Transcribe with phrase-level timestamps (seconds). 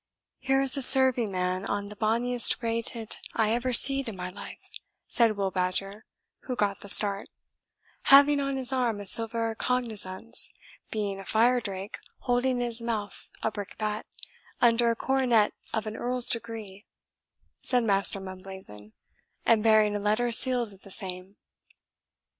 [0.39, 4.31] "Here is a serving man on the bonniest grey tit I ever see'd in my
[4.31, 4.71] life,"
[5.07, 6.05] said Will Badger,
[6.45, 7.29] who got the start
[8.05, 10.51] "having on his arm a silver cognizance,
[10.89, 14.07] being a fire drake holding in his mouth a brickbat,
[14.59, 16.87] under a coronet of an Earl's degree,"
[17.61, 18.93] said Master Mumblazen,
[19.45, 21.35] "and bearing a letter sealed of the same."